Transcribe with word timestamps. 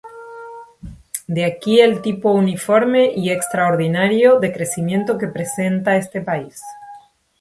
De 1.27 1.45
aquí 1.45 1.79
el 1.79 2.01
tipo 2.01 2.31
uniforme 2.31 3.11
y 3.15 3.29
extraordinario 3.29 4.39
de 4.39 4.51
crecimiento 4.51 5.19
que 5.19 5.27
presenta 5.27 5.95
este 5.95 6.21
país. 6.21 6.59